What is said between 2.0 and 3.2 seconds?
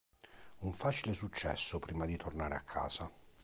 di tornare a casa.